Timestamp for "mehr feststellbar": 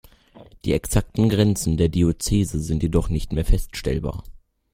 3.33-4.23